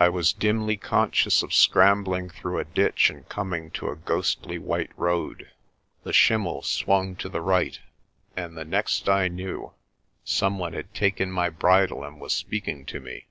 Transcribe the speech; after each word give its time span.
I 0.00 0.08
was 0.08 0.32
dimly 0.32 0.76
conscious 0.76 1.44
of 1.44 1.54
scrambling 1.54 2.28
through 2.28 2.58
a 2.58 2.64
ditch 2.64 3.08
and 3.08 3.28
coming 3.28 3.70
to 3.78 3.88
a 3.88 3.94
ghostly 3.94 4.58
white 4.58 4.90
road. 4.96 5.48
The 6.02 6.12
schimmel 6.12 6.62
swung 6.62 7.14
to 7.18 7.28
the 7.28 7.40
right, 7.40 7.78
and 8.36 8.56
the 8.56 8.64
next 8.64 9.08
I 9.08 9.28
knew 9.28 9.72
some 10.24 10.58
one 10.58 10.72
had 10.72 10.92
taken 10.92 11.30
my 11.30 11.50
bridle 11.50 12.02
and 12.02 12.20
was 12.20 12.32
speaking 12.34 12.84
to 12.86 12.98
me. 12.98 13.28